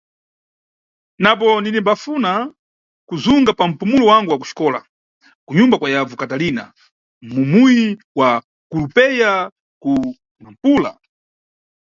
Napo, 1.23 1.47
ndinimbafuna 1.61 2.31
kuzunga 3.07 3.51
pa 3.57 3.65
mpumulo 3.71 4.03
wangu 4.11 4.31
wa 4.31 4.39
ku 4.41 4.45
xikola 4.51 4.79
ku 5.45 5.51
nyumba 5.57 5.79
kwa 5.79 5.89
yavu 5.95 6.15
Katalina, 6.21 6.63
mu 7.31 7.41
muyi 7.51 7.85
wa 8.19 8.29
Currupeia 8.69 9.31
ku 9.81 9.91
Nampula. 10.43 10.91